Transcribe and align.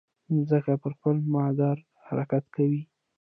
مځکه 0.33 0.73
پر 0.81 0.91
خپل 0.97 1.15
مدار 1.33 1.77
حرکت 2.07 2.43
کوي. 2.55 2.81